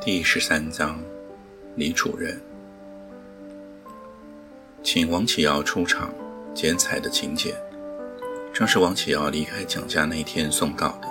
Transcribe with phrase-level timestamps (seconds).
[0.00, 1.02] 第十三章，
[1.74, 2.40] 李主任，
[4.80, 6.14] 请王启尧出场
[6.54, 7.52] 剪彩的请柬，
[8.54, 11.08] 正是王启尧离开蒋家那天送到的。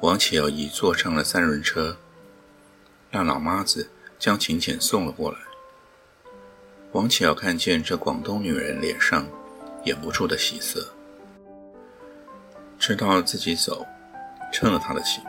[0.00, 1.96] 王启尧已坐上了三轮车，
[3.08, 5.38] 让老妈子将请柬送了过来。
[6.90, 9.24] 王启尧看见这广东女人脸上
[9.84, 10.92] 掩不住的喜色，
[12.80, 13.86] 知道自己走
[14.52, 15.22] 成了他的情，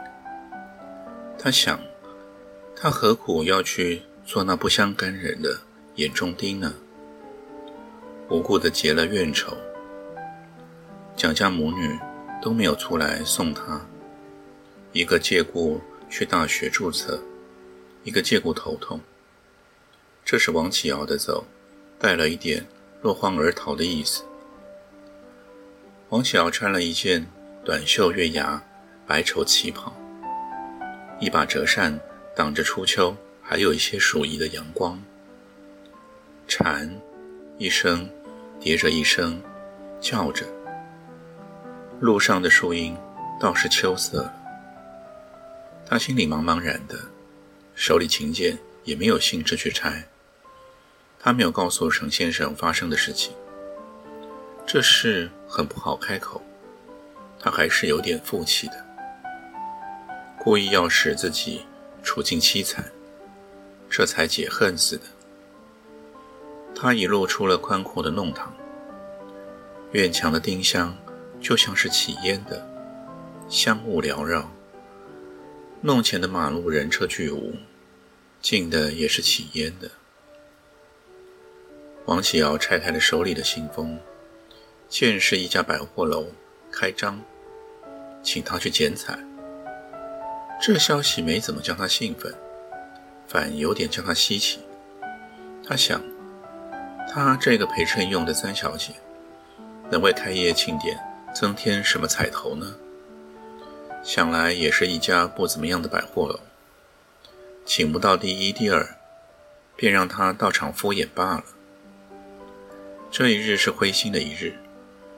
[1.43, 1.77] 他想。
[2.73, 5.59] 他何苦要去做那不相干人的
[5.95, 6.73] 眼中钉呢？
[8.29, 9.57] 无故的结了怨仇。
[11.17, 11.99] 蒋家母女
[12.41, 13.85] 都没有出来送他，
[14.93, 17.21] 一个借故去大学注册，
[18.05, 19.01] 一个借故头痛。
[20.23, 21.45] 这是王启尧的走，
[21.99, 22.65] 带了一点
[23.01, 24.23] 落荒而逃的意思。
[26.07, 27.27] 王启尧穿了一件
[27.65, 28.63] 短袖月牙
[29.05, 29.93] 白绸旗袍，
[31.23, 31.99] 一把折扇。
[32.35, 34.99] 挡着初秋，还有一些暑意的阳光。
[36.47, 36.89] 蝉
[37.59, 38.09] 一声
[38.59, 39.39] 叠着一声
[40.01, 40.47] 叫着，
[41.99, 42.97] 路上的树荫
[43.39, 44.27] 倒是秋色。
[45.85, 46.97] 他心里茫茫然的，
[47.75, 50.03] 手里琴键也没有兴致去拆。
[51.19, 53.31] 他没有告诉程先生发生的事情，
[54.65, 56.41] 这事很不好开口。
[57.39, 58.82] 他还是有点负气的，
[60.43, 61.61] 故意要使自己。
[62.05, 62.91] 处境凄惨，
[63.89, 65.03] 这才解恨似的。
[66.75, 68.53] 他已露出了宽阔的弄堂，
[69.93, 70.93] 院墙的丁香
[71.39, 72.67] 就像是起烟的，
[73.47, 74.51] 香雾缭绕。
[75.79, 77.53] 弄前的马路人车俱无，
[78.41, 79.89] 近的也是起烟的。
[82.05, 83.97] 王启尧拆开了手里的信封，
[84.89, 86.27] 见是一家百货楼
[86.69, 87.21] 开张，
[88.21, 89.17] 请他去剪彩。
[90.65, 92.33] 这消息没怎么叫他兴奋，
[93.27, 94.61] 反有点叫他稀奇。
[95.67, 96.01] 他想，
[97.11, 98.93] 他这个陪衬用的三小姐，
[99.91, 100.97] 能为开业庆典
[101.35, 102.75] 增添什么彩头呢？
[104.03, 106.39] 想来也是一家不怎么样的百货楼，
[107.65, 108.87] 请不到第一、第二，
[109.75, 111.43] 便让他到场敷衍罢了。
[113.11, 114.55] 这一日是灰心的一日，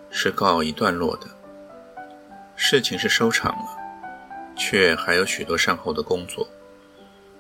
[0.10, 1.28] 是告一段落的，
[2.56, 3.75] 事情是收场了。
[4.56, 6.48] 却还有许多善后的工作，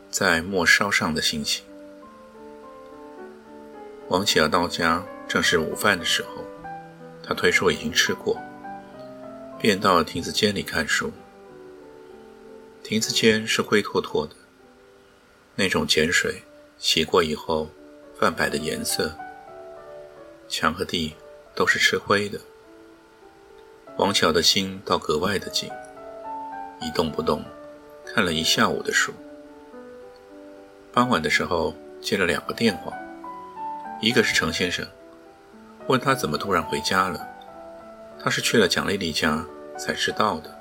[0.09, 1.63] 在末梢上的心情。
[4.09, 6.43] 王启尧到家正是午饭的时候，
[7.23, 8.39] 他推说已经吃过，
[9.59, 11.11] 便到亭子间里看书。
[12.83, 14.35] 亭子间是灰脱脱的，
[15.55, 16.43] 那种碱水
[16.77, 17.67] 洗过以后
[18.19, 19.15] 泛白的颜色，
[20.47, 21.15] 墙和地
[21.55, 22.39] 都是吃灰的。
[23.97, 25.67] 王巧的心倒格外的静。
[26.81, 27.43] 一动不动，
[28.05, 29.13] 看了一下午的书。
[30.93, 32.93] 傍晚的时候接了两个电话，
[34.01, 34.85] 一个是程先生，
[35.87, 37.27] 问他怎么突然回家了。
[38.23, 39.45] 他是去了蒋丽丽家
[39.77, 40.53] 才知道的。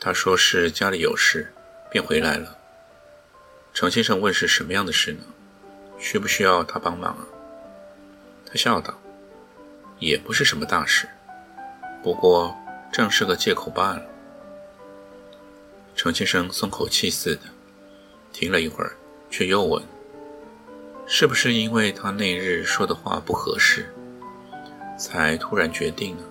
[0.00, 1.52] 他说是家里有事，
[1.90, 2.58] 便回来了。
[3.72, 5.24] 程先生问是什么样的事呢？
[5.98, 7.24] 需不需要他帮忙啊？
[8.44, 8.92] 他笑道
[9.98, 11.08] ：“也不是什么大事，
[12.02, 12.54] 不过
[12.92, 14.02] 正是个借口罢了。”
[16.02, 17.42] 程先生松口气似的，
[18.32, 18.96] 停了一会儿，
[19.30, 19.80] 却又问
[21.06, 23.94] ：“是不是因为他那日说的话不合适，
[24.98, 26.24] 才突然决定呢？”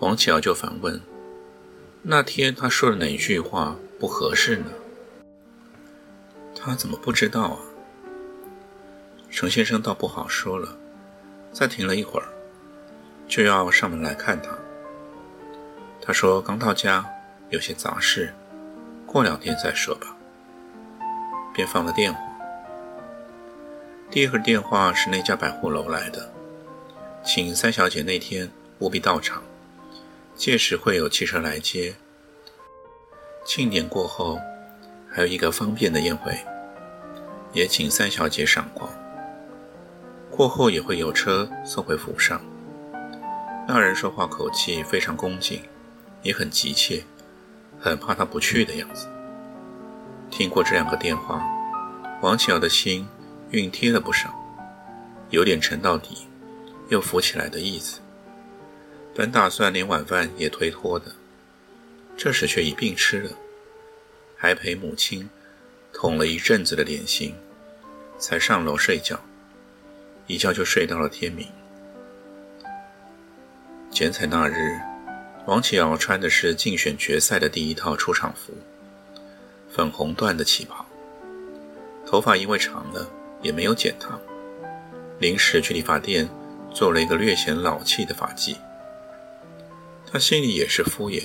[0.00, 0.98] 王巧就反问
[2.00, 4.70] ：“那天他说的哪句话不合适呢？”
[6.58, 7.58] 他怎么不知道啊？
[9.28, 10.78] 程先生倒不好说了，
[11.52, 12.26] 再停了一会儿，
[13.28, 14.56] 就要上门来看他。
[16.00, 17.06] 他说刚到家。
[17.52, 18.32] 有些杂事，
[19.06, 20.16] 过两天再说吧。
[21.52, 22.18] 便放了电话。
[24.10, 26.32] 第一个电话是那家百货楼来的，
[27.22, 29.42] 请三小姐那天务必到场，
[30.34, 31.94] 届时会有汽车来接。
[33.44, 34.40] 庆典过后，
[35.10, 36.34] 还有一个方便的宴会，
[37.52, 38.90] 也请三小姐赏光。
[40.30, 42.40] 过后也会有车送回府上，
[43.68, 45.60] 那人说话口气非常恭敬，
[46.22, 47.04] 也很急切，
[47.82, 49.08] 很怕他不去的样子。
[50.30, 51.44] 听过这两个电话，
[52.22, 53.06] 王启尧的心
[53.50, 54.32] 熨贴了不少，
[55.30, 56.28] 有点沉到底，
[56.88, 58.00] 又浮起来的意思。
[59.14, 61.12] 本打算连晚饭也推脱的，
[62.16, 63.30] 这时却一并吃了，
[64.36, 65.28] 还陪母亲
[65.92, 67.34] 捅了一阵子的点心，
[68.16, 69.20] 才上楼睡觉，
[70.28, 71.46] 一觉就睡到了天明。
[73.90, 74.80] 剪彩那日，
[75.46, 78.52] 王启尧穿的是竞选决赛的第一套出场服，
[79.68, 80.86] 粉红缎的旗袍，
[82.06, 83.10] 头发因为长了
[83.42, 84.20] 也没有剪烫，
[85.18, 86.28] 临时去理发店
[86.72, 88.56] 做了一个略显老气的发髻。
[90.10, 91.24] 他心里也是敷衍，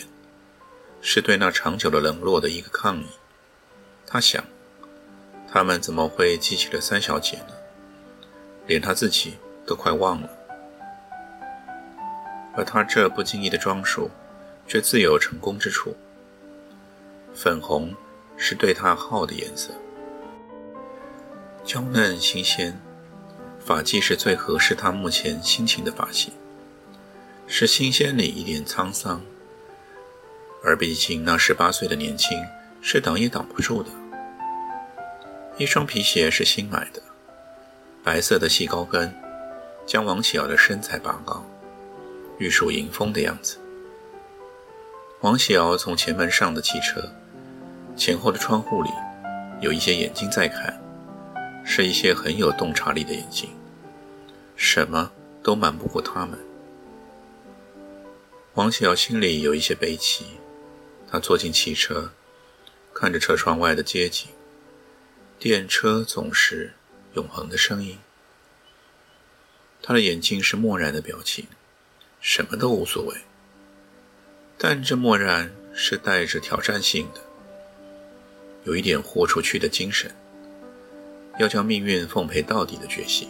[1.00, 3.06] 是对那长久的冷落的一个抗议。
[4.08, 4.44] 他想，
[5.48, 7.54] 他们怎么会记起了三小姐呢？
[8.66, 9.36] 连他自己
[9.66, 10.30] 都快忘了。
[12.58, 14.10] 而他这不经意的装束，
[14.68, 15.96] 却自有成功之处。
[17.36, 17.94] 粉红
[18.36, 19.72] 是对他好的颜色，
[21.64, 22.82] 娇嫩新鲜，
[23.60, 26.34] 发髻是最合适他目前心情的发型。
[27.46, 29.22] 是新鲜里一点沧桑，
[30.64, 32.44] 而毕竟那十八岁的年轻
[32.82, 33.90] 是挡也挡不住的。
[35.58, 37.02] 一双皮鞋是新买的，
[38.04, 39.16] 白色的细高跟，
[39.86, 41.46] 将王启尧的身材拔高，
[42.38, 43.58] 玉树迎风的样子。
[45.22, 47.12] 王喜尧从前门上的汽车，
[47.96, 48.90] 前后的窗户里
[49.60, 50.80] 有一些眼睛在看，
[51.66, 53.50] 是一些很有洞察力的眼睛，
[54.56, 55.12] 什么
[55.42, 56.38] 都瞒不过他们。
[58.54, 60.26] 王启尧心里有一些悲戚，
[61.10, 62.12] 他坐进汽车，
[62.94, 64.30] 看着车窗外的街景，
[65.40, 66.74] 电车总是
[67.14, 67.98] 永恒的声音。
[69.82, 71.48] 他的眼睛是漠然的表情，
[72.20, 73.16] 什么都无所谓。
[74.58, 77.22] 但这漠然是带着挑战性的，
[78.64, 80.16] 有一点豁出去的精神，
[81.40, 83.30] 要将命运奉陪到底的决心。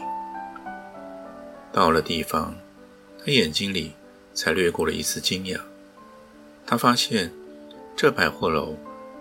[1.72, 2.56] 到了地方，
[3.20, 3.94] 他眼睛里。
[4.38, 5.60] 才掠过了一丝惊讶，
[6.64, 7.34] 他发现
[7.96, 8.78] 这百货楼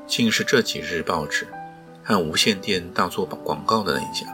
[0.07, 1.47] 竟是这几日报纸
[2.05, 4.27] 和无线电大做广告的那一家。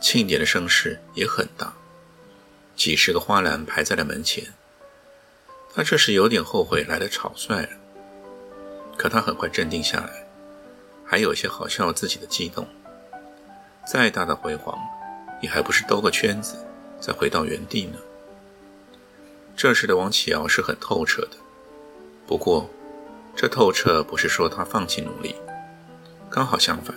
[0.00, 1.70] 庆典的声势也很大，
[2.74, 4.52] 几十个花篮排在了门前。
[5.74, 7.70] 他这时有点后悔来的草率了，
[8.96, 10.26] 可他很快镇定下来，
[11.04, 12.66] 还有些好笑自己的激动。
[13.86, 14.78] 再大的辉煌，
[15.40, 16.56] 也还不是兜个圈子
[17.00, 17.98] 再回到原地呢。
[19.56, 21.36] 这时的王启尧是很透彻的，
[22.26, 22.70] 不过，
[23.36, 25.34] 这透彻不是说他放弃努力，
[26.30, 26.96] 刚好相反，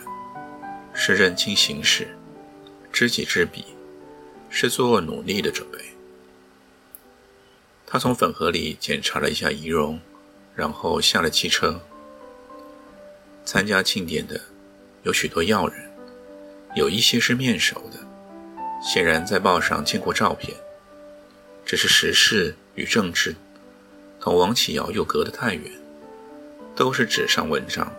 [0.94, 2.18] 是认清形势，
[2.94, 3.75] 知己知彼，
[4.58, 5.78] 是做努力的准备。
[7.86, 10.00] 他从粉盒里检查了一下仪容，
[10.56, 11.82] 然后下了汽车。
[13.44, 14.40] 参加庆典的
[15.04, 15.92] 有许多要人，
[16.74, 18.00] 有一些是面熟的，
[18.82, 20.56] 显然在报上见过照片。
[21.66, 23.36] 只是时事与政治，
[24.22, 25.70] 同王启尧又隔得太远，
[26.74, 27.92] 都是纸上文章，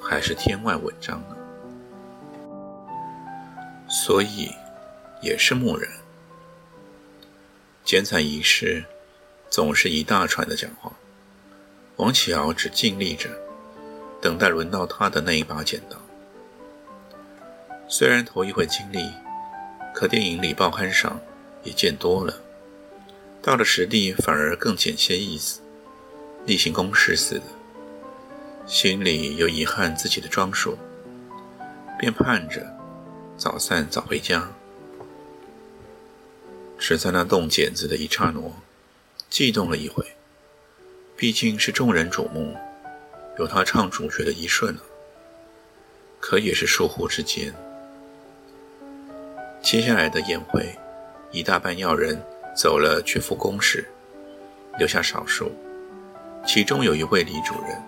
[0.00, 1.36] 还是天外文章呢？
[3.90, 4.48] 所以，
[5.22, 5.88] 也是木然。
[7.84, 8.84] 剪彩仪式，
[9.48, 10.92] 总是一大串的讲话，
[11.96, 13.30] 王启尧只尽力着，
[14.20, 15.96] 等待轮到他的那一把剪刀。
[17.88, 19.10] 虽然头一回经历，
[19.94, 21.20] 可电影里、报刊上
[21.62, 22.34] 也见多了。
[23.42, 25.60] 到了实地，反而更简些意思，
[26.46, 27.44] 例行公事似的。
[28.64, 30.78] 心里又遗憾自己的装束，
[31.98, 32.64] 便盼着
[33.36, 34.48] 早散早回家。
[36.84, 38.42] 是在那动剪子的一刹那，
[39.30, 40.04] 悸动了一回。
[41.16, 42.56] 毕竟是众人瞩目，
[43.38, 44.82] 有他唱主角的一瞬啊。
[46.18, 47.54] 可也是疏忽之间。
[49.62, 50.76] 接下来的宴会，
[51.30, 52.20] 一大半要人。
[52.54, 53.88] 走了去赴公事，
[54.76, 55.50] 留下少数。
[56.46, 57.82] 其中有一位李主任，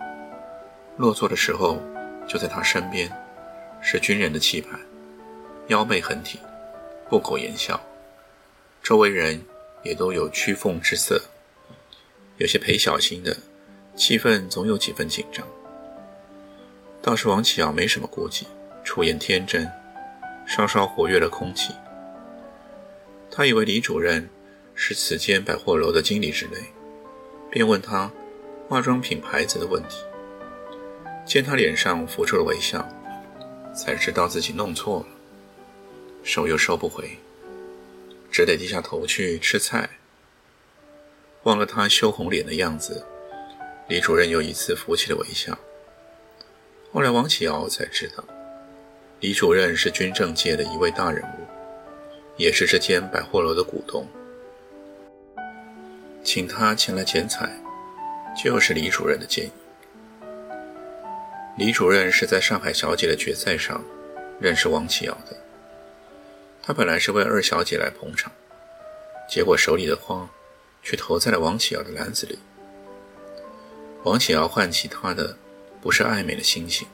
[0.96, 1.78] 落座的时候
[2.26, 3.12] 就在他身边，
[3.82, 4.78] 是军人的气派，
[5.66, 6.40] 腰背很挺，
[7.10, 7.78] 不苟言笑。
[8.84, 9.42] 周围人
[9.82, 11.20] 也都有趋奉之色，
[12.36, 13.34] 有些陪小心的，
[13.96, 15.44] 气氛总有几分紧张。
[17.00, 18.46] 倒是王启尧没什么顾忌，
[18.84, 19.66] 出言天真，
[20.46, 21.72] 稍稍活跃了空气。
[23.30, 24.28] 他以为李主任。
[24.76, 26.58] 是此间百货楼的经理之类，
[27.48, 28.10] 便问他
[28.68, 29.98] 化妆品牌子的问题。
[31.24, 32.84] 见他脸上浮出了微笑，
[33.72, 35.06] 才知道自己弄错了，
[36.24, 37.16] 手又收不回，
[38.34, 39.88] 只得低下头去吃菜。
[41.44, 43.06] 忘了他羞红脸的样子，
[43.86, 45.56] 李主任又一次浮起了微笑。
[46.92, 48.24] 后来王启尧才知道，
[49.20, 51.46] 李主任是军政界的一位大人物，
[52.36, 54.04] 也是这间百货楼的股东。
[56.24, 57.48] 请他前来剪彩，
[58.42, 59.52] 就是李主任的建议。
[61.56, 63.80] 李主任是在上海小姐的决赛上
[64.40, 65.36] 认识王启尧的，
[66.64, 68.32] 他本来是为二小姐来捧场，
[69.28, 70.28] 结果手里的花。
[70.86, 72.38] 却投在了王启尧的篮子里。
[74.02, 75.34] 王启尧唤起他的
[75.80, 76.86] 不是暧昧的心情，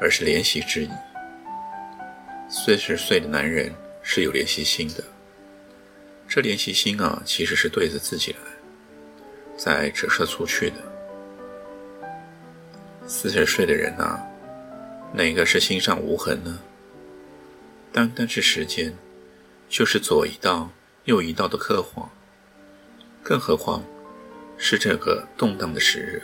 [0.00, 0.88] 而是怜惜之意。
[2.50, 5.04] 四十岁的男人是有怜惜心的，
[6.26, 8.38] 这怜惜心啊，其实是对着自己来，
[9.56, 10.76] 在折射出去的。
[13.06, 14.20] 四十岁的人啊，
[15.12, 16.58] 哪个是心上无痕呢？
[17.92, 18.96] 单单是时间，
[19.68, 20.70] 就是左一道
[21.04, 22.10] 右一道的刻画。
[23.22, 23.84] 更何况
[24.56, 26.22] 是这个动荡的时日。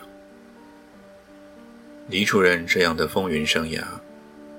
[2.09, 3.83] 李主任这样的风云生涯，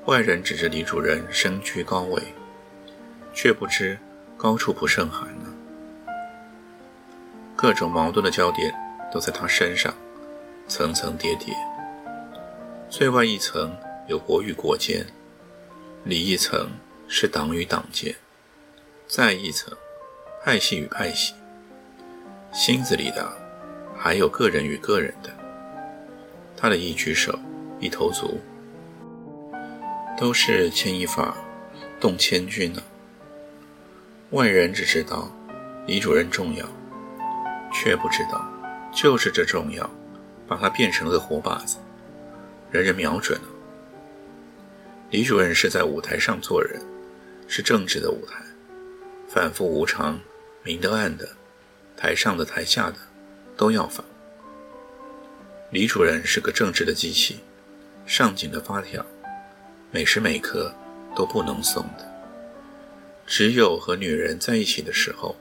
[0.06, 2.22] 外人指着李主任身居高位，
[3.34, 3.98] 却不知
[4.38, 5.51] 高处不胜寒呢。
[7.56, 8.72] 各种矛盾的焦点
[9.12, 9.92] 都在他身上，
[10.68, 11.56] 层层叠叠。
[12.88, 13.75] 最外一层
[14.08, 15.08] 有国与国间，
[16.04, 16.70] 里一层
[17.12, 18.16] 是党与党间，
[19.08, 19.75] 再一层
[20.44, 21.34] 派系与派系。
[22.54, 23.28] 心子里的，
[23.98, 25.30] 还有个人与个人的。
[26.56, 27.38] 他的一举手，
[27.80, 28.39] 一投足，
[30.20, 31.36] 都是牵一发
[32.00, 32.84] 动千钧呢。
[34.30, 35.32] 外人只知道
[35.88, 36.63] 李主任重要，
[37.74, 38.48] 却不知道，
[38.94, 39.89] 就是这重要，
[40.48, 41.78] 把他变成了个活靶子，
[42.70, 43.48] 人人瞄准了。
[45.10, 46.80] 李主任是在舞台上做人，
[47.50, 48.36] 是政治的舞台，
[49.27, 50.20] 反复无常，
[50.63, 51.27] 明的暗的。
[51.98, 52.96] 台上的、台下的，
[53.58, 54.06] 都要反。
[55.72, 57.39] 李主任是个正直的机器，
[58.06, 59.06] 上紧的发条，
[59.91, 60.74] 每时每刻
[61.15, 62.08] 都不能松的。
[63.25, 65.36] 只有和女人在一起的时候，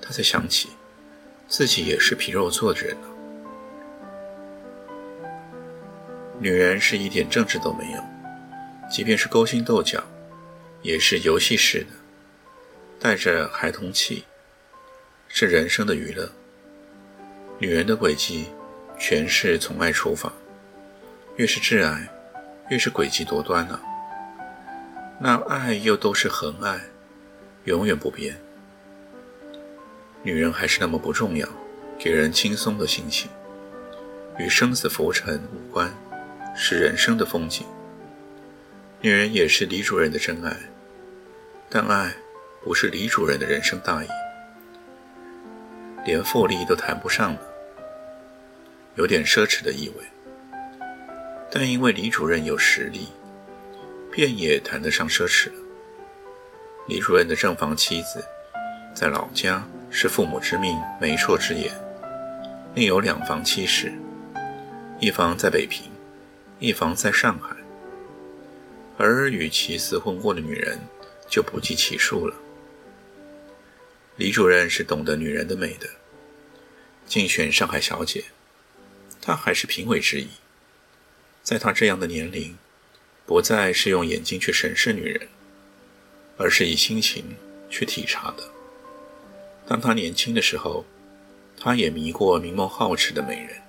[0.00, 0.70] 他才想起
[1.48, 3.08] 自己也是皮肉做的人呢。
[6.38, 8.02] 女人是一点政治都没有，
[8.90, 10.02] 即便是勾心斗角，
[10.82, 11.86] 也是游戏式的，
[12.98, 14.24] 带着孩童气。
[15.32, 16.28] 是人生的娱乐。
[17.60, 18.46] 女人的轨迹，
[18.98, 20.32] 全是从爱出发，
[21.36, 22.08] 越是挚爱，
[22.68, 23.80] 越是诡计多端呢。
[25.20, 26.80] 那爱又都是恒爱，
[27.64, 28.36] 永远不变。
[30.24, 31.48] 女人还是那么不重要，
[31.96, 33.30] 给人轻松的心情，
[34.36, 35.94] 与生死浮沉无关，
[36.56, 37.64] 是人生的风景。
[39.00, 40.56] 女人也是李主任的真爱，
[41.72, 42.12] 但爱
[42.64, 44.08] 不是李主任的人生大义。
[46.04, 47.40] 连复利都谈不上了，
[48.96, 50.04] 有点奢侈的意味。
[51.48, 53.08] 但因为李主任有实力，
[54.10, 55.54] 便也谈得上奢侈了。
[56.88, 58.24] 李主任的正房妻子，
[58.92, 61.72] 在老家是父母之命、媒妁之言，
[62.74, 63.92] 另有两房妻室，
[64.98, 65.88] 一房在北平，
[66.58, 67.54] 一房在上海。
[68.96, 70.78] 而与其厮混过的女人，
[71.30, 72.34] 就不计其数了。
[74.16, 75.88] 李主任是懂得女人的美的。
[77.06, 78.24] 竞选上海小姐，
[79.22, 80.28] 他还是评委之一。
[81.42, 82.58] 在他这样的年龄，
[83.24, 85.28] 不再是用眼睛去审视女人，
[86.36, 87.24] 而是以心情
[87.70, 88.44] 去体察的。
[89.66, 90.84] 当他年轻的时候，
[91.58, 93.60] 他也迷过明眸皓齿的美人。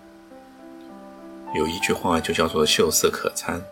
[1.56, 3.64] 有一句话就叫做“秀色可餐”，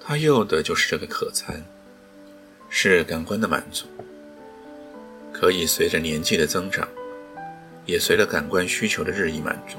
[0.00, 1.64] 他要的就是这个可餐，
[2.80, 3.86] 是感官的满足。
[5.32, 6.86] 可以随着年纪的增长，
[7.86, 9.78] 也随着感官需求的日益满足，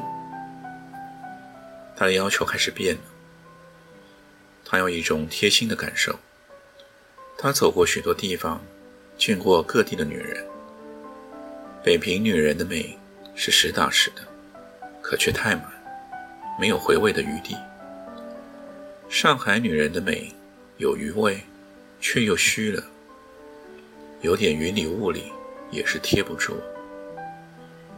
[1.96, 3.02] 他的要求开始变了。
[4.66, 6.20] 他有一种贴心的感受。
[7.38, 8.62] 他走过许多地方，
[9.18, 10.46] 见过各地的女人。
[11.82, 13.00] 北平女人的美
[13.34, 14.22] 是实打实的，
[15.02, 15.64] 可却太满，
[16.60, 17.56] 没有回味的余地。
[19.08, 20.36] 上海女人的美
[20.76, 21.42] 有余味，
[22.00, 22.84] 却又虚了，
[24.22, 25.32] 有点云里雾里。
[25.72, 26.60] 也是贴不住。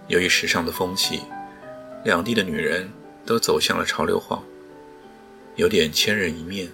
[0.09, 1.21] 由于时尚的风气，
[2.03, 2.89] 两地的女人
[3.25, 4.43] 都走向了潮流化，
[5.55, 6.69] 有点千人一面。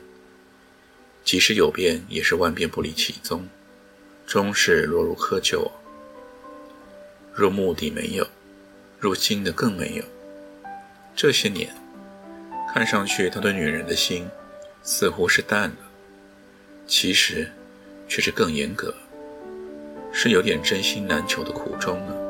[1.23, 3.47] 即使有变，也是万变不离其宗，
[4.25, 5.69] 终是落入窠臼。
[7.31, 8.25] 入目的没有，
[8.99, 10.03] 入心的更没有。
[11.15, 11.75] 这些年，
[12.73, 14.27] 看上去他对女人的心
[14.81, 15.86] 似乎是淡了，
[16.87, 17.51] 其实
[18.07, 18.93] 却是更严格。
[20.19, 22.26] 是有点真心难求的苦衷呢。